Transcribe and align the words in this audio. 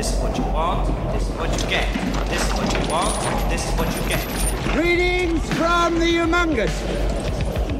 This 0.00 0.14
is 0.14 0.20
what 0.20 0.34
you 0.38 0.44
want, 0.44 1.12
this 1.12 1.28
is 1.28 1.34
what 1.36 1.52
you 1.60 1.68
get. 1.68 1.86
This 2.30 2.42
is 2.42 2.52
what 2.54 2.72
you 2.72 2.90
want, 2.90 3.50
this 3.50 3.68
is 3.68 3.78
what 3.78 3.94
you 3.94 4.08
get. 4.08 4.72
Greetings 4.72 5.46
from 5.58 5.98
the 5.98 6.06
Humongous, 6.06 6.72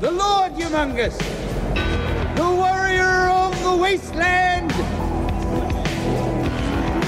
the 0.02 0.10
Lord 0.10 0.52
Humongous, 0.52 1.16
the 2.36 2.44
warrior 2.44 3.30
of 3.30 3.58
the 3.62 3.74
wasteland, 3.74 4.70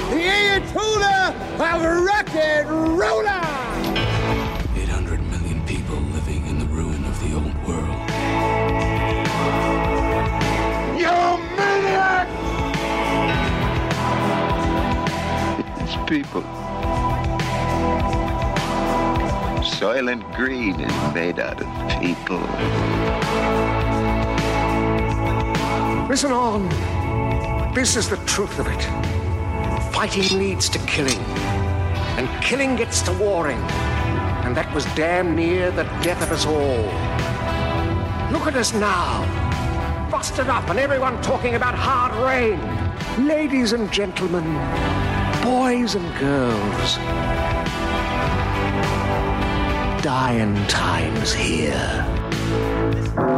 the 0.08 0.22
Ayatollah 0.32 1.34
of 1.60 2.06
rock 2.06 2.34
and 2.34 2.98
roller. 2.98 3.51
People. 16.12 16.42
Soylent 19.62 20.22
Green 20.36 20.78
is 20.78 21.14
made 21.14 21.38
out 21.38 21.58
of 21.58 21.66
people. 22.02 22.36
Listen 26.10 26.32
on. 26.32 26.68
This 27.74 27.96
is 27.96 28.10
the 28.10 28.18
truth 28.26 28.58
of 28.58 28.66
it. 28.66 28.82
Fighting 29.94 30.38
leads 30.38 30.68
to 30.68 30.78
killing, 30.80 31.18
and 32.18 32.28
killing 32.44 32.76
gets 32.76 33.00
to 33.08 33.12
warring. 33.14 33.62
And 34.44 34.54
that 34.54 34.70
was 34.74 34.84
damn 34.94 35.34
near 35.34 35.70
the 35.70 35.84
death 36.02 36.22
of 36.22 36.30
us 36.30 36.44
all. 36.44 36.84
Look 38.30 38.46
at 38.46 38.54
us 38.54 38.74
now. 38.74 39.24
Busted 40.10 40.50
up, 40.50 40.68
and 40.68 40.78
everyone 40.78 41.22
talking 41.22 41.54
about 41.54 41.74
hard 41.74 42.12
rain. 42.16 42.60
Ladies 43.26 43.72
and 43.72 43.90
gentlemen, 43.90 44.44
boys 45.42 45.94
and 45.94 46.18
girls. 46.18 46.96
Dying 50.02 50.56
times 50.66 51.32
here. 51.32 53.31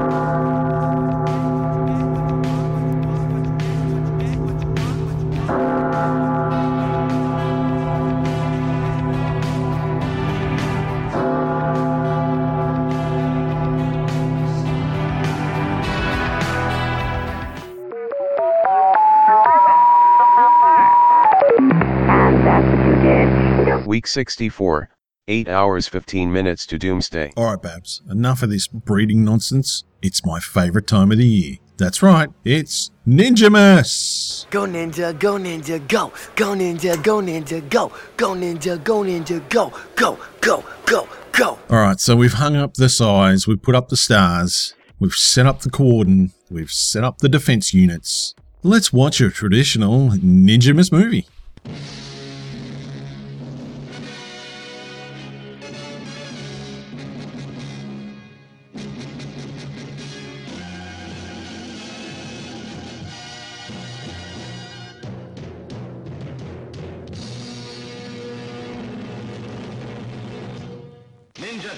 Week 24.05 24.08
64, 24.08 24.91
8 25.28 25.48
hours 25.48 25.88
15 25.88 26.30
minutes 26.30 26.66
to 26.66 26.77
doomsday. 26.77 27.33
All 27.38 27.47
right, 27.47 27.62
Babs, 27.62 28.02
enough 28.10 28.42
of 28.42 28.50
this 28.50 28.66
breeding 28.66 29.24
nonsense. 29.24 29.84
It's 30.02 30.27
my 30.27 30.41
favourite 30.41 30.86
time 30.86 31.10
of 31.10 31.16
the 31.16 31.27
year. 31.27 31.56
That's 31.78 32.02
right, 32.02 32.28
it's 32.44 32.91
Ninja 33.08 33.48
Ninjamas! 33.48 34.50
Go 34.50 34.66
ninja, 34.66 35.19
go 35.19 35.36
ninja, 35.36 35.88
go. 35.88 36.12
Go 36.36 36.48
ninja, 36.48 37.02
go 37.02 37.22
ninja, 37.22 37.66
go. 37.70 37.92
Go 38.19 38.34
ninja, 38.34 38.84
go 38.84 39.00
ninja, 39.05 39.48
go. 39.48 39.72
Go, 39.97 40.19
go, 40.42 40.62
go, 40.84 41.08
go. 41.32 41.58
All 41.70 41.78
right, 41.78 41.98
so 41.98 42.14
we've 42.14 42.34
hung 42.34 42.56
up 42.56 42.75
the 42.75 42.91
size, 42.91 43.47
we've 43.47 43.62
put 43.62 43.75
up 43.75 43.88
the 43.88 43.97
stars, 43.97 44.75
we've 45.00 45.14
set 45.14 45.47
up 45.47 45.60
the 45.60 45.70
cordon, 45.70 46.32
we've 46.50 46.70
set 46.70 47.05
up 47.05 47.19
the 47.19 47.30
defense 47.30 47.72
units. 47.72 48.34
Let's 48.62 48.92
watch 48.92 49.22
a 49.22 49.30
traditional 49.30 50.10
Ninja 50.10 50.58
Ninjamas 50.58 50.92
movie. 50.92 51.27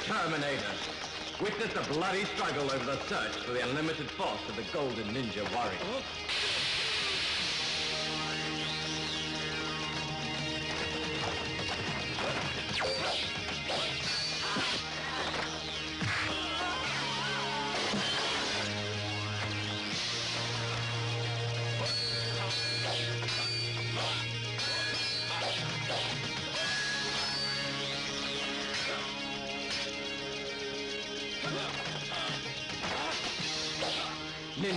Terminator. 0.05 0.73
Witness 1.41 1.75
a 1.77 1.93
bloody 1.93 2.25
struggle 2.25 2.71
over 2.71 2.85
the 2.85 2.99
search 3.09 3.33
for 3.45 3.53
the 3.53 3.63
unlimited 3.69 4.11
force 4.11 4.41
of 4.49 4.57
the 4.57 4.63
Golden 4.73 5.05
Ninja 5.15 5.43
Warrior. 5.55 5.79
Oh. 5.93 6.36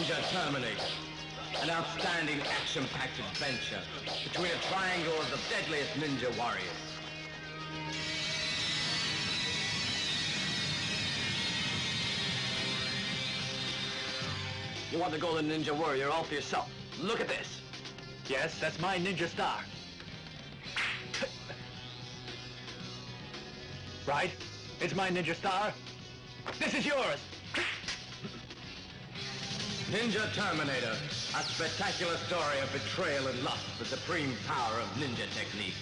Ninja 0.10 0.32
Terminator. 0.32 0.86
An 1.62 1.70
outstanding 1.70 2.42
action-packed 2.42 3.20
adventure 3.20 3.80
between 4.24 4.48
a 4.48 4.58
triangle 4.74 5.14
of 5.14 5.30
the 5.30 5.38
deadliest 5.54 5.94
ninja 6.00 6.36
warriors. 6.36 6.66
You 14.92 14.98
want 14.98 15.12
the 15.12 15.20
Golden 15.20 15.48
Ninja 15.48 15.78
Warrior 15.78 16.10
all 16.10 16.24
for 16.24 16.34
yourself. 16.34 16.72
Look 17.00 17.22
at 17.22 17.28
this. 17.28 17.62
Yes, 18.28 18.58
that's 18.60 18.80
my 18.80 18.98
ninja 18.98 19.28
star. 19.28 19.64
right? 24.08 24.32
It's 24.82 24.96
my 24.96 25.12
ninja 25.12 25.36
star. 25.36 25.72
This 26.58 26.74
is 26.74 26.84
yours. 26.84 27.20
Ninja 29.90 30.32
Terminator, 30.36 30.96
a 31.36 31.42
spectacular 31.42 32.16
story 32.28 32.60
of 32.62 32.72
betrayal 32.72 33.26
and 33.26 33.44
lust, 33.44 33.66
the 33.80 33.86
supreme 33.86 34.36
power 34.46 34.80
of 34.82 34.88
ninja 35.02 35.26
technique. 35.34 35.74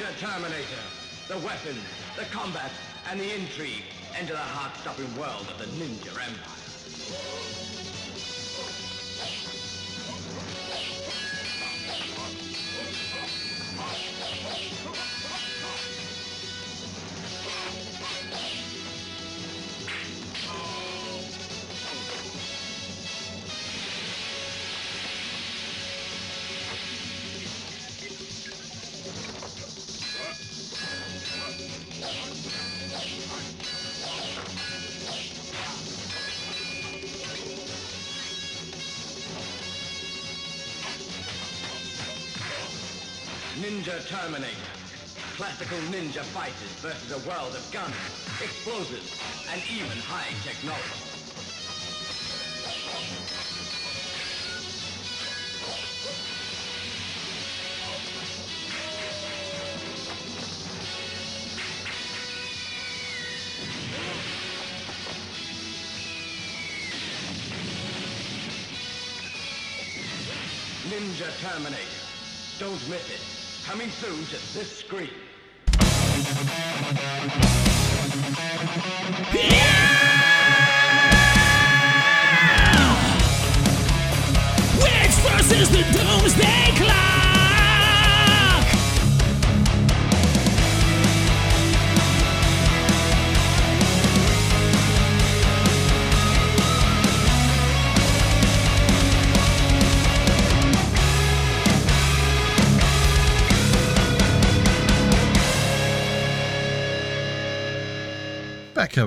Ninja 0.00 0.18
Terminator, 0.18 0.84
the 1.28 1.36
weapons, 1.44 1.84
the 2.16 2.24
combat, 2.34 2.72
and 3.10 3.20
the 3.20 3.34
intrigue 3.34 3.84
enter 4.18 4.32
the 4.32 4.38
heart-stopping 4.38 5.14
world 5.20 5.46
of 5.50 5.58
the 5.58 5.66
Ninja 5.76 6.08
Empire. 6.08 6.59
Ninja 43.80 44.06
Terminator. 44.08 44.54
Classical 45.36 45.78
ninja 45.88 46.20
fighters 46.20 46.74
versus 46.82 47.12
a 47.12 47.26
world 47.26 47.54
of 47.54 47.66
guns, 47.72 47.94
explosives, 48.42 49.18
and 49.50 49.62
even 49.72 49.96
high 50.00 50.28
technology. 50.44 50.84
Ninja 70.90 71.32
Terminator. 71.40 71.80
Don't 72.58 72.88
miss 72.90 73.10
it. 73.10 73.29
Coming 73.70 73.90
soon 73.90 74.24
to 74.24 74.52
this 74.52 74.78
screen. 74.78 75.10
Yeah! 79.32 80.00
Witch 84.82 85.14
versus 85.22 85.68
the 85.70 85.84
Doomsday 85.92 86.59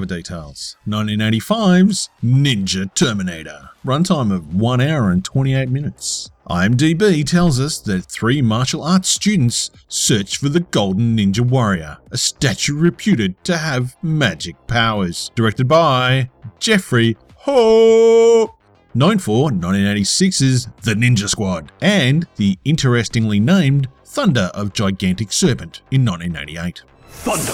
Details 0.06 0.78
1985's 0.88 2.10
Ninja 2.24 2.94
Terminator. 2.94 3.70
Runtime 3.86 4.34
of 4.34 4.56
1 4.56 4.82
hour 4.82 5.10
and 5.12 5.24
28 5.24 5.70
minutes. 5.70 6.32
IMDb 6.50 7.26
tells 7.26 7.60
us 7.60 7.80
that 7.80 8.06
three 8.06 8.42
martial 8.42 8.84
arts 8.84 9.10
students 9.10 9.72
search 9.88 10.38
for 10.38 10.50
the 10.50 10.60
Golden 10.60 11.18
Ninja 11.18 11.42
Warrior, 11.42 11.98
a 12.12 12.18
statue 12.18 12.76
reputed 12.78 13.42
to 13.46 13.58
have 13.58 13.96
magic 14.04 14.56
powers. 14.68 15.32
Directed 15.36 15.68
by 15.68 16.30
Godfrey 16.60 17.18
Ho. 17.38 18.56
Known 18.94 19.18
for 19.20 19.50
1986's 19.50 20.68
The 20.84 20.94
Ninja 20.94 21.28
Squad 21.28 21.72
and 21.82 22.28
the 22.36 22.60
interestingly 22.64 23.40
named 23.40 23.88
Thunder 24.06 24.52
of 24.54 24.74
Gigantic 24.74 25.32
Serpent 25.32 25.82
in 25.90 26.06
1988. 26.06 26.84
Thunder! 27.08 27.52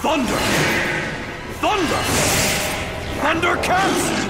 Thunder! 0.00 0.87
Thunder! 1.60 2.02
Thundercats! 3.20 4.28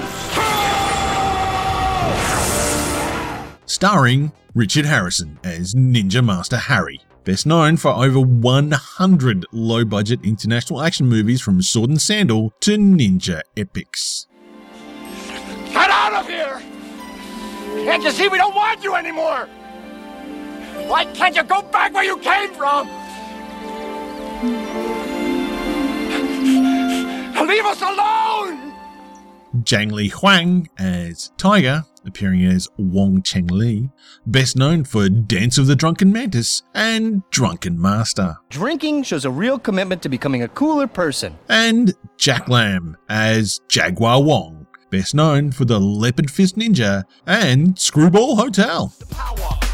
starring 3.79 4.29
Richard 4.55 4.85
Harrison 4.85 5.39
as 5.41 5.73
Ninja 5.73 6.21
Master 6.21 6.57
Harry. 6.57 6.99
Best 7.23 7.45
known 7.45 7.77
for 7.77 7.91
over 7.91 8.19
100 8.19 9.45
low 9.53 9.85
budget 9.85 10.19
international 10.21 10.81
action 10.81 11.07
movies 11.07 11.39
from 11.39 11.61
Sword 11.61 11.91
and 11.91 12.01
Sandal 12.01 12.51
to 12.59 12.77
ninja 12.77 13.39
epics. 13.55 14.27
Get 15.71 15.89
out 15.89 16.13
of 16.13 16.27
here! 16.27 16.61
Can't 17.85 18.03
you 18.03 18.11
see 18.11 18.27
we 18.27 18.37
don't 18.37 18.53
want 18.53 18.83
you 18.83 18.95
anymore? 18.95 19.45
Why 20.87 21.05
can't 21.13 21.37
you 21.37 21.43
go 21.43 21.61
back 21.61 21.93
where 21.93 22.03
you 22.03 22.17
came 22.17 22.53
from? 22.53 22.89
Leave 27.49 27.65
us 27.65 27.81
alone! 27.81 28.75
Zhang 29.63 29.91
Li 29.91 30.09
Huang 30.09 30.69
as 30.77 31.31
Tiger, 31.35 31.83
appearing 32.05 32.45
as 32.45 32.67
Wong 32.77 33.23
Cheng 33.23 33.47
Li, 33.47 33.89
best 34.27 34.55
known 34.55 34.83
for 34.83 35.09
Dance 35.09 35.57
of 35.57 35.65
the 35.65 35.75
Drunken 35.75 36.13
Mantis 36.13 36.61
and 36.75 37.23
Drunken 37.31 37.81
Master. 37.81 38.37
Drinking 38.49 39.01
shows 39.01 39.25
a 39.25 39.31
real 39.31 39.57
commitment 39.57 40.03
to 40.03 40.09
becoming 40.09 40.43
a 40.43 40.47
cooler 40.47 40.85
person. 40.85 41.39
And 41.49 41.95
Jack 42.19 42.47
Lamb 42.49 42.95
as 43.09 43.61
Jaguar 43.67 44.21
Wong, 44.21 44.67
best 44.91 45.15
known 45.15 45.51
for 45.51 45.65
the 45.65 45.79
Leopard 45.79 46.29
Fist 46.29 46.55
Ninja 46.55 47.03
and 47.25 47.79
Screwball 47.79 48.35
Hotel. 48.35 48.93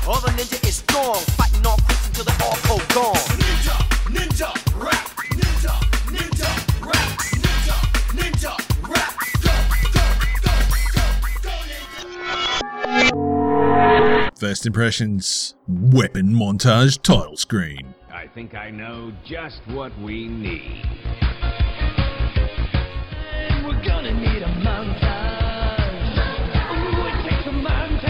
All 0.07 0.21
the 0.21 0.30
ninja 0.30 0.66
is 0.66 0.75
strong, 0.75 1.16
fighting 1.16 1.66
all 1.66 1.75
crooks 1.80 2.07
until 2.07 2.24
they 2.24 2.69
all 2.69 2.80
gone. 2.94 3.25
First 14.37 14.65
impressions, 14.65 15.55
weapon 15.65 16.33
montage 16.33 17.01
title 17.01 17.37
screen. 17.37 17.95
I 18.11 18.27
think 18.27 18.53
I 18.53 18.69
know 18.69 19.13
just 19.23 19.61
what 19.67 19.97
we 20.01 20.27
need. 20.27 20.83
We're 23.63 23.81
gonna 23.81 24.13
need 24.13 24.41
a 24.41 24.53
montage. 24.59 26.17
Ooh, 26.69 27.07
it 27.07 27.23
takes 27.29 27.47
a 27.47 27.51
montage. 27.51 28.01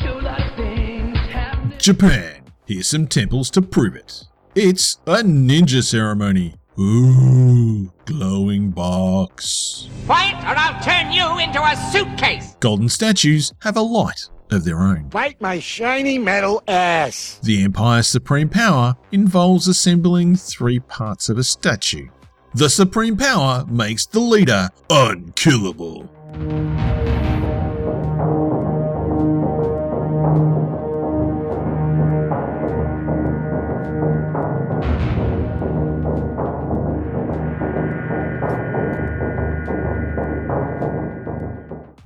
Show 0.00 0.18
a 0.18 0.56
things 0.56 1.18
happening. 1.30 1.78
Japan. 1.78 2.42
Here's 2.66 2.88
some 2.88 3.06
temples 3.06 3.48
to 3.50 3.62
prove 3.62 3.94
it. 3.94 4.24
It's 4.56 4.98
a 5.06 5.22
ninja 5.22 5.84
ceremony. 5.84 6.56
Ooh, 6.78 7.92
glowing 8.06 8.70
box. 8.70 9.88
Quiet, 10.06 10.36
or 10.44 10.56
I'll 10.56 10.82
turn 10.82 11.12
you 11.12 11.38
into 11.38 11.62
a 11.62 11.76
suitcase! 11.92 12.56
Golden 12.60 12.88
statues 12.88 13.52
have 13.60 13.76
a 13.76 13.82
light 13.82 14.30
of 14.50 14.64
their 14.64 14.80
own. 14.80 15.08
Bite 15.08 15.40
my 15.40 15.58
shiny 15.58 16.18
metal 16.18 16.62
ass. 16.66 17.38
The 17.42 17.62
Empire's 17.62 18.06
supreme 18.06 18.48
power 18.48 18.96
involves 19.10 19.68
assembling 19.68 20.36
three 20.36 20.80
parts 20.80 21.28
of 21.28 21.36
a 21.36 21.44
statue. 21.44 22.08
The 22.54 22.70
supreme 22.70 23.16
power 23.16 23.64
makes 23.66 24.06
the 24.06 24.20
leader 24.20 24.68
unkillable. 24.88 26.08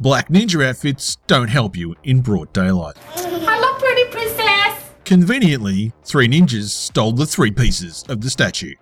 Black 0.06 0.28
ninja 0.28 0.64
outfits 0.64 1.16
don't 1.26 1.48
help 1.48 1.76
you 1.76 1.96
in 2.04 2.20
broad 2.20 2.52
daylight. 2.52 2.96
Hello, 3.16 3.76
pretty 3.76 4.08
princess. 4.12 4.92
Conveniently, 5.04 5.92
three 6.04 6.28
ninjas 6.28 6.68
stole 6.68 7.10
the 7.10 7.26
three 7.26 7.50
pieces 7.50 8.04
of 8.08 8.20
the 8.20 8.30
statue. 8.30 8.74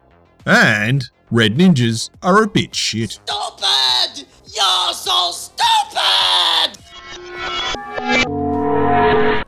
And 0.45 1.03
red 1.31 1.55
ninjas 1.55 2.11
are 2.21 2.43
a 2.43 2.47
bit 2.47 2.75
shit. 2.75 3.13
Stupid! 3.13 4.27
You're 4.55 4.93
so 4.93 5.31
stupid! 5.31 6.77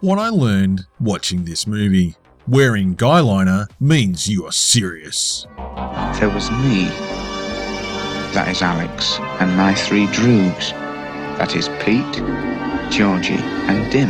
What 0.01 0.19
I 0.19 0.31
learned 0.31 0.87
watching 0.99 1.45
this 1.45 1.67
movie 1.67 2.15
wearing 2.49 2.97
guyliner 2.97 3.67
means 3.81 4.27
you 4.27 4.47
are 4.47 4.53
serious. 4.53 5.47
There 6.19 6.31
was 6.31 6.51
me. 6.53 6.87
That 8.33 8.49
is 8.49 8.63
Alex. 8.63 9.19
And 9.41 9.55
my 9.59 9.75
three 9.75 10.07
droogs. 10.07 10.86
That 11.39 11.55
is 11.55 11.69
Pete, 11.85 12.15
Georgie, 12.91 13.35
and 13.69 13.93
Dim. 13.93 14.09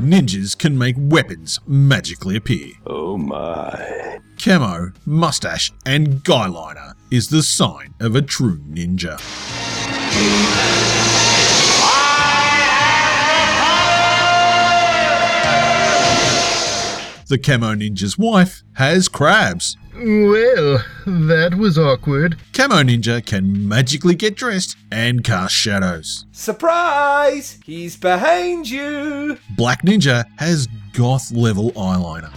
Ninjas 0.00 0.58
can 0.58 0.76
make 0.76 0.96
weapons 0.98 1.60
magically 1.64 2.34
appear. 2.34 2.72
Oh 2.84 3.16
my. 3.16 4.18
Camo, 4.36 4.90
mustache, 5.06 5.70
and 5.86 6.24
guyliner 6.24 6.94
is 7.08 7.28
the 7.28 7.42
sign 7.44 7.94
of 8.00 8.16
a 8.16 8.20
true 8.20 8.58
ninja. 8.58 9.20
The 17.28 17.38
Camo 17.38 17.74
Ninja's 17.74 18.18
wife 18.18 18.64
has 18.74 19.08
crabs. 19.08 19.76
Well, 19.96 20.84
that 21.06 21.54
was 21.56 21.78
awkward. 21.78 22.36
Camo 22.52 22.82
Ninja 22.82 23.24
can 23.24 23.68
magically 23.68 24.16
get 24.16 24.34
dressed 24.34 24.76
and 24.90 25.22
cast 25.22 25.54
shadows. 25.54 26.26
Surprise! 26.32 27.60
He's 27.64 27.96
behind 27.96 28.68
you! 28.68 29.38
Black 29.56 29.82
Ninja 29.82 30.24
has 30.38 30.66
goth 30.94 31.30
level 31.30 31.70
eyeliner. 31.72 32.32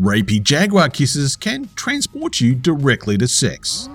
Rapey 0.00 0.42
Jaguar 0.42 0.88
kisses 0.88 1.36
can 1.36 1.68
transport 1.74 2.40
you 2.40 2.54
directly 2.54 3.18
to 3.18 3.28
sex. 3.28 3.88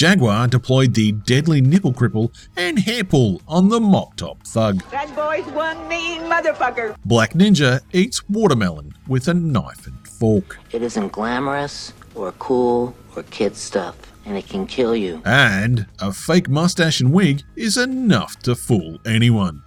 Jaguar 0.00 0.48
deployed 0.48 0.94
the 0.94 1.12
deadly 1.12 1.60
nipple 1.60 1.92
cripple 1.92 2.32
and 2.56 2.78
hair 2.78 3.04
pull 3.04 3.42
on 3.46 3.68
the 3.68 3.78
mop 3.78 4.16
top 4.16 4.42
thug. 4.46 4.82
That 4.90 5.14
boy's 5.14 5.44
one 5.52 5.86
mean 5.88 6.22
motherfucker. 6.22 6.96
Black 7.04 7.34
Ninja 7.34 7.82
eats 7.92 8.26
watermelon 8.26 8.94
with 9.08 9.28
a 9.28 9.34
knife 9.34 9.86
and 9.86 10.08
fork. 10.08 10.58
It 10.72 10.80
isn't 10.80 11.12
glamorous 11.12 11.92
or 12.14 12.32
cool 12.38 12.94
or 13.14 13.24
kid 13.24 13.54
stuff 13.54 13.94
and 14.24 14.38
it 14.38 14.48
can 14.48 14.66
kill 14.66 14.96
you. 14.96 15.20
And 15.26 15.84
a 15.98 16.14
fake 16.14 16.48
mustache 16.48 17.02
and 17.02 17.12
wig 17.12 17.42
is 17.54 17.76
enough 17.76 18.38
to 18.44 18.54
fool 18.54 19.00
anyone. 19.04 19.62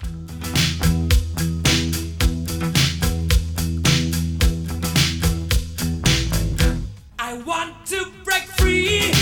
I 7.19 7.37
want 7.45 7.85
to 7.85 8.07
break 8.23 8.45
free. 8.57 9.12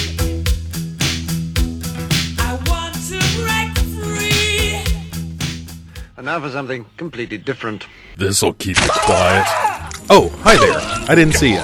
Now 6.22 6.40
for 6.40 6.52
something 6.52 6.86
completely 6.98 7.40
different. 7.40 7.88
This'll 8.16 8.54
keep 8.54 8.78
you 8.78 8.90
quiet. 8.90 9.44
Oh, 10.08 10.30
hi 10.44 10.56
there. 10.56 10.78
I 11.10 11.16
didn't 11.16 11.34
see 11.34 11.54
you. 11.54 11.64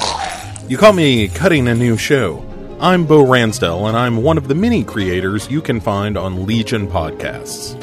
You 0.67 0.79
caught 0.79 0.95
me 0.95 1.27
cutting 1.27 1.67
a 1.67 1.75
new 1.75 1.95
show. 1.95 2.43
I'm 2.79 3.05
Bo 3.05 3.23
Ransdell, 3.23 3.87
and 3.87 3.95
I'm 3.95 4.23
one 4.23 4.35
of 4.35 4.47
the 4.47 4.55
many 4.55 4.83
creators 4.83 5.47
you 5.51 5.61
can 5.61 5.79
find 5.79 6.17
on 6.17 6.47
Legion 6.47 6.87
Podcasts. 6.87 7.75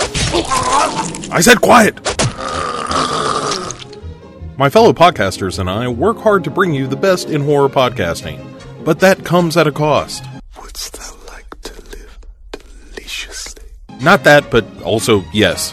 I 1.31 1.41
said 1.41 1.61
quiet! 1.61 1.95
My 4.59 4.69
fellow 4.69 4.93
podcasters 4.93 5.61
and 5.61 5.71
I 5.71 5.87
work 5.87 6.19
hard 6.19 6.43
to 6.43 6.51
bring 6.51 6.75
you 6.75 6.89
the 6.89 6.97
best 6.97 7.31
in 7.31 7.43
horror 7.43 7.69
podcasting, 7.69 8.45
but 8.85 8.99
that 8.99 9.25
comes 9.25 9.57
at 9.57 9.69
a 9.69 9.73
cost. 9.73 10.25
Wouldst 10.61 10.95
thou 10.95 11.17
like 11.29 11.61
to 11.63 11.75
live 11.91 12.19
deliciously? 12.51 13.63
Not 14.01 14.25
that, 14.25 14.51
but 14.51 14.65
also 14.83 15.23
yes. 15.33 15.73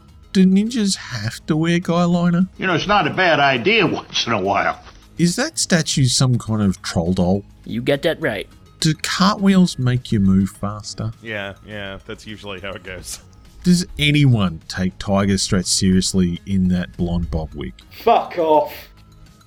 Do 0.33 0.45
ninjas 0.45 0.95
have 0.95 1.45
to 1.47 1.57
wear 1.57 1.79
guy 1.79 2.05
liner? 2.05 2.47
You 2.57 2.67
know, 2.67 2.75
it's 2.75 2.87
not 2.87 3.05
a 3.05 3.13
bad 3.13 3.39
idea 3.39 3.85
once 3.85 4.25
in 4.25 4.33
a 4.33 4.41
while. 4.41 4.81
Is 5.17 5.35
that 5.35 5.59
statue 5.59 6.05
some 6.05 6.37
kind 6.37 6.61
of 6.61 6.81
troll 6.81 7.13
doll? 7.13 7.43
You 7.65 7.81
get 7.81 8.01
that 8.03 8.21
right. 8.21 8.47
Do 8.79 8.93
cartwheels 8.93 9.77
make 9.77 10.11
you 10.11 10.19
move 10.21 10.49
faster? 10.49 11.11
Yeah, 11.21 11.55
yeah, 11.65 11.99
that's 12.05 12.25
usually 12.25 12.61
how 12.61 12.71
it 12.71 12.83
goes. 12.83 13.19
Does 13.63 13.85
anyone 13.99 14.61
take 14.67 14.97
Tiger 14.97 15.37
threat 15.37 15.67
seriously 15.67 16.41
in 16.45 16.69
that 16.69 16.95
blonde 16.97 17.29
bob 17.29 17.53
wig? 17.53 17.73
Fuck 18.03 18.37
off. 18.39 18.73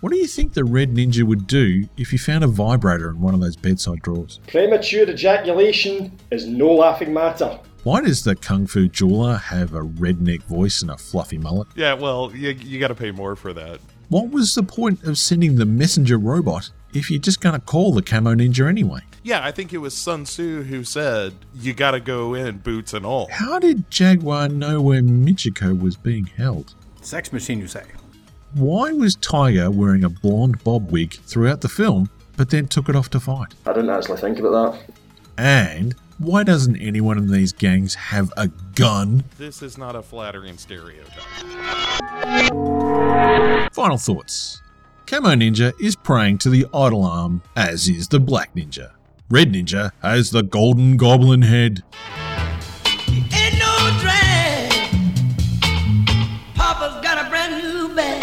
What 0.00 0.12
do 0.12 0.19
you 0.19 0.26
think 0.26 0.53
the 0.53 0.64
Red 0.64 0.95
Ninja 0.95 1.23
would 1.23 1.47
do 1.47 1.88
if 1.97 2.11
he 2.11 2.19
found 2.19 2.45
a 2.45 2.47
vibrator 2.47 3.09
in 3.09 3.21
one 3.23 3.33
of 3.33 3.41
those 3.41 3.57
bedside 3.57 4.03
drawers? 4.03 4.38
Premature 4.47 5.09
ejaculation 5.09 6.12
is 6.31 6.47
no 6.47 6.73
laughing 6.75 7.12
matter. 7.14 7.59
Why 7.85 8.00
does 8.00 8.25
the 8.25 8.35
Kung 8.35 8.67
Fu 8.67 8.88
jeweler 8.88 9.37
have 9.37 9.75
a 9.75 9.83
redneck 9.83 10.43
voice 10.45 10.81
and 10.81 10.91
a 10.91 10.97
fluffy 10.97 11.37
mullet? 11.37 11.69
Yeah, 11.75 11.93
well, 11.93 12.33
you, 12.35 12.53
you 12.53 12.81
gotta 12.81 12.95
pay 12.95 13.11
more 13.11 13.37
for 13.37 13.53
that. 13.53 13.79
What 14.09 14.31
was 14.31 14.55
the 14.55 14.62
point 14.62 15.05
of 15.05 15.19
sending 15.19 15.57
the 15.57 15.67
messenger 15.67 16.17
robot 16.17 16.71
if 16.95 17.11
you're 17.11 17.21
just 17.21 17.43
going 17.43 17.55
to 17.55 17.61
call 17.61 17.93
the 17.93 18.00
Camo 18.00 18.35
Ninja 18.35 18.67
anyway? 18.69 19.00
Yeah, 19.23 19.45
I 19.45 19.50
think 19.50 19.75
it 19.75 19.79
was 19.79 19.93
Sun 19.93 20.25
Tzu 20.25 20.62
who 20.62 20.83
said, 20.83 21.35
you 21.55 21.75
gotta 21.75 22.00
go 22.00 22.33
in, 22.33 22.59
boots 22.59 22.95
and 22.95 23.05
all. 23.05 23.29
How 23.31 23.59
did 23.59 23.91
Jaguar 23.91 24.49
know 24.49 24.81
where 24.81 25.03
Michiko 25.03 25.79
was 25.79 25.97
being 25.97 26.25
held? 26.25 26.75
Sex 27.03 27.35
machine, 27.35 27.59
you 27.59 27.69
say? 27.69 27.85
Why 28.55 28.93
was 28.93 29.14
Tiger 29.17 29.71
wearing 29.71 30.05
a 30.05 30.09
blonde 30.09 30.64
bob 30.64 30.91
wig 30.91 31.12
throughout 31.12 31.61
the 31.61 31.69
film, 31.69 32.09
but 32.38 32.49
then 32.49 32.67
took 32.67 32.88
it 32.88 32.97
off 32.97 33.11
to 33.11 33.21
fight? 33.21 33.53
I 33.67 33.75
didn't 33.75 33.91
actually 33.91 34.21
think 34.23 34.38
about 34.38 34.73
that. 34.73 34.95
And 35.37 35.95
why 36.18 36.44
doesn't 36.44 36.76
anyone 36.76 37.18
in 37.18 37.30
these 37.30 37.52
gangs 37.52 37.94
have 37.94 38.33
a 38.37 38.49
gun? 38.75 39.25
This 39.38 39.62
is 39.62 39.76
not 39.76 39.97
a 39.97 40.02
flattering 40.02 40.56
stereotype. 40.59 41.23
Final 43.73 43.99
thoughts. 43.99 44.62
Camo 45.06 45.30
Ninja 45.30 45.73
is 45.80 45.97
praying 45.97 46.38
to 46.38 46.49
the 46.50 46.66
idol 46.73 47.04
arm, 47.04 47.42
as 47.56 47.88
is 47.88 48.09
the 48.09 48.21
Black 48.21 48.54
Ninja. 48.54 48.92
Red 49.28 49.52
Ninja 49.52 49.90
has 50.02 50.30
the 50.30 50.42
Golden 50.42 50.97
Goblin 50.97 51.42
head. 51.42 51.83
Ain't 53.09 53.59
no 53.59 53.99
drag. 54.00 54.71
Papa's 56.54 57.02
got 57.02 57.26
a 57.26 57.28
brand 57.28 57.62
new 57.62 57.94
bag. 57.94 58.23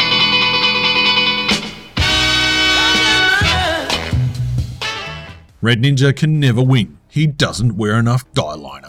Red 5.61 5.81
Ninja 5.81 6.15
can 6.15 6.39
never 6.39 6.63
win. 6.63 6.97
He 7.13 7.27
doesn't 7.27 7.75
wear 7.75 7.99
enough 7.99 8.23
guy 8.33 8.53
liner. 8.53 8.87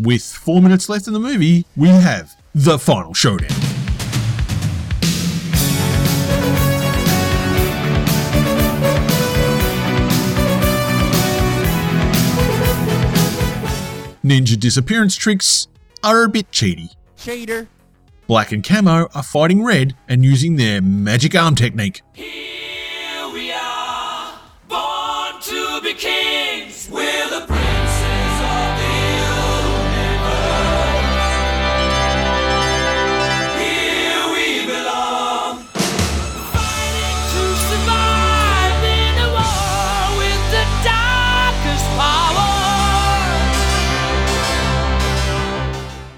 With 0.00 0.24
four 0.24 0.60
minutes 0.60 0.88
left 0.88 1.06
in 1.06 1.12
the 1.12 1.20
movie, 1.20 1.64
we 1.76 1.90
have 1.90 2.34
the 2.56 2.76
final 2.76 3.14
showdown. 3.14 3.50
Ninja 14.24 14.58
disappearance 14.58 15.14
tricks 15.14 15.68
are 16.02 16.24
a 16.24 16.28
bit 16.28 16.50
cheaty. 16.50 16.94
Cheater. 17.16 17.68
Black 18.26 18.52
and 18.52 18.62
Camo 18.62 19.08
are 19.14 19.22
fighting 19.22 19.64
Red 19.64 19.96
and 20.06 20.24
using 20.24 20.56
their 20.56 20.82
magic 20.82 21.34
arm 21.34 21.54
technique. 21.54 22.02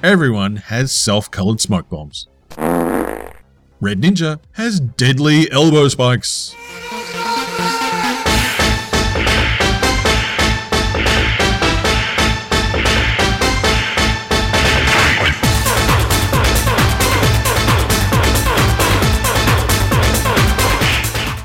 Everyone 0.02 0.57
has 0.57 0.92
self 0.92 1.30
colored 1.30 1.61
smoke 1.61 1.90
bombs. 1.90 2.26
Red 2.57 4.00
Ninja 4.00 4.40
has 4.52 4.80
deadly 4.80 5.50
elbow 5.52 5.88
spikes. 5.88 6.54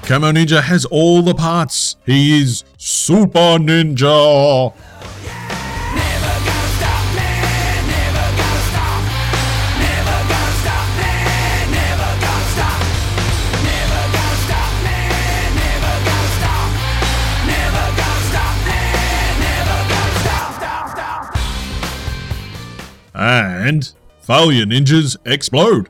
Camo 0.05 0.31
Ninja 0.31 0.61
has 0.63 0.85
all 0.85 1.21
the 1.21 1.35
parts. 1.35 1.97
He 2.05 2.41
is 2.41 2.63
Super 2.77 3.57
Ninja. 3.59 4.73
And 23.25 23.91
failure 24.21 24.65
ninjas 24.65 25.17
explode. 25.25 25.89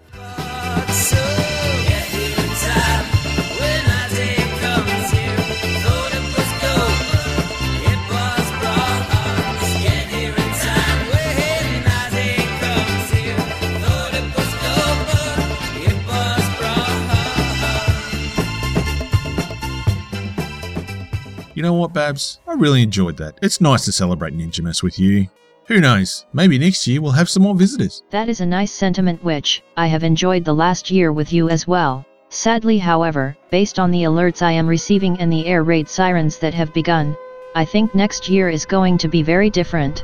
You 21.53 21.61
know 21.61 21.73
what, 21.73 21.91
Babs? 21.93 22.39
I 22.47 22.53
really 22.53 22.81
enjoyed 22.81 23.17
that. 23.17 23.39
It's 23.41 23.59
nice 23.59 23.83
to 23.85 23.91
celebrate 23.91 24.33
Ninja 24.33 24.61
Mess 24.61 24.81
with 24.81 24.97
you. 24.97 25.27
Who 25.67 25.81
knows? 25.81 26.27
Maybe 26.31 26.59
next 26.59 26.85
year 26.85 27.01
we'll 27.01 27.11
have 27.11 27.27
some 27.27 27.41
more 27.41 27.55
visitors. 27.55 28.03
That 28.11 28.29
is 28.29 28.39
a 28.39 28.45
nice 28.45 28.71
sentiment 28.71 29.23
which, 29.23 29.63
I 29.75 29.87
have 29.87 30.03
enjoyed 30.03 30.45
the 30.45 30.53
last 30.53 30.91
year 30.91 31.11
with 31.11 31.33
you 31.33 31.49
as 31.49 31.65
well. 31.65 32.05
Sadly 32.29 32.77
however, 32.77 33.35
based 33.49 33.79
on 33.79 33.89
the 33.89 34.03
alerts 34.03 34.43
I 34.43 34.51
am 34.51 34.67
receiving 34.67 35.19
and 35.19 35.31
the 35.31 35.47
air 35.47 35.63
raid 35.63 35.89
sirens 35.89 36.37
that 36.37 36.53
have 36.53 36.71
begun, 36.71 37.17
I 37.55 37.65
think 37.65 37.95
next 37.95 38.29
year 38.29 38.47
is 38.49 38.65
going 38.65 38.99
to 38.99 39.07
be 39.07 39.23
very 39.23 39.49
different. 39.49 40.03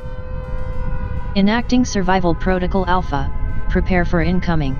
Enacting 1.36 1.84
Survival 1.84 2.34
Protocol 2.34 2.84
Alpha. 2.86 3.30
Prepare 3.68 4.04
for 4.04 4.20
incoming. 4.20 4.76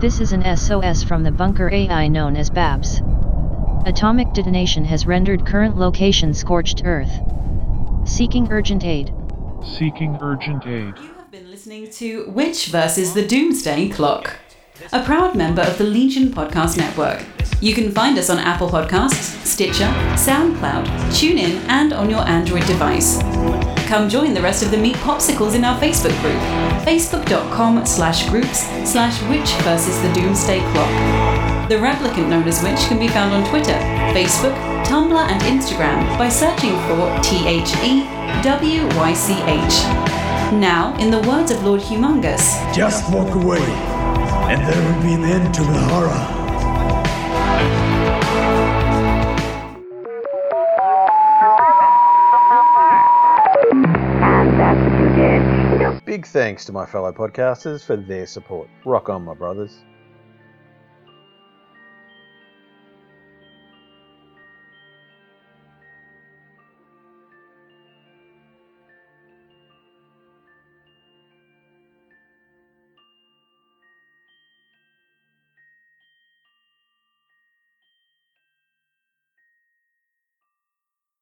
This 0.00 0.18
is 0.18 0.32
an 0.32 0.56
SOS 0.56 1.02
from 1.02 1.24
the 1.24 1.30
bunker 1.30 1.70
AI 1.70 2.08
known 2.08 2.34
as 2.34 2.48
Babs. 2.48 3.02
Atomic 3.84 4.32
detonation 4.32 4.82
has 4.86 5.04
rendered 5.04 5.44
current 5.44 5.76
location 5.76 6.32
scorched 6.32 6.80
earth. 6.86 7.10
Seeking 8.06 8.50
urgent 8.50 8.82
aid. 8.82 9.12
Seeking 9.62 10.16
urgent 10.22 10.66
aid. 10.66 10.94
You 10.96 11.12
have 11.18 11.30
been 11.30 11.50
listening 11.50 11.90
to 11.90 12.30
Witch 12.30 12.68
versus 12.68 13.12
the 13.12 13.26
Doomsday 13.26 13.90
Clock, 13.90 14.36
a 14.90 15.04
proud 15.04 15.36
member 15.36 15.60
of 15.60 15.76
the 15.76 15.84
Legion 15.84 16.30
Podcast 16.30 16.78
Network. 16.78 17.22
You 17.60 17.74
can 17.74 17.92
find 17.92 18.16
us 18.16 18.30
on 18.30 18.38
Apple 18.38 18.70
Podcasts, 18.70 19.44
Stitcher, 19.44 19.92
SoundCloud, 20.16 20.86
TuneIn, 21.10 21.62
and 21.68 21.92
on 21.92 22.08
your 22.08 22.26
Android 22.26 22.64
device. 22.64 23.18
Come 23.90 24.08
join 24.08 24.34
the 24.34 24.40
rest 24.40 24.62
of 24.62 24.70
the 24.70 24.76
Meat 24.76 24.94
Popsicles 24.98 25.56
in 25.56 25.64
our 25.64 25.76
Facebook 25.80 26.16
group, 26.20 26.40
facebook.com 26.86 27.84
slash 27.84 28.28
groups 28.28 28.60
slash 28.88 29.20
Witch 29.22 29.50
versus 29.64 30.00
the 30.02 30.12
Doomsday 30.12 30.60
Clock. 30.70 31.68
The 31.68 31.74
replicant 31.74 32.28
known 32.28 32.46
as 32.46 32.62
Witch 32.62 32.78
can 32.86 33.00
be 33.00 33.08
found 33.08 33.34
on 33.34 33.44
Twitter, 33.50 33.72
Facebook, 34.14 34.54
Tumblr, 34.84 35.18
and 35.18 35.42
Instagram 35.42 36.16
by 36.16 36.28
searching 36.28 36.78
for 36.86 37.20
T 37.20 37.44
H 37.48 37.74
E 37.82 38.04
W 38.44 38.86
Y 38.96 39.12
C 39.12 39.32
H. 39.32 39.82
Now, 40.52 40.96
in 41.00 41.10
the 41.10 41.28
words 41.28 41.50
of 41.50 41.60
Lord 41.64 41.80
Humongous, 41.80 42.72
Just 42.72 43.12
walk 43.12 43.34
away, 43.34 43.58
and 43.58 44.62
there 44.68 44.94
will 44.94 45.02
be 45.02 45.14
an 45.14 45.24
end 45.24 45.52
to 45.52 45.62
the 45.62 45.78
horror. 45.90 46.39
Thanks 56.30 56.64
to 56.64 56.72
my 56.72 56.86
fellow 56.86 57.12
podcasters 57.12 57.84
for 57.84 57.96
their 57.96 58.24
support. 58.24 58.68
Rock 58.84 59.08
on, 59.08 59.24
my 59.24 59.34
brothers. 59.34 59.82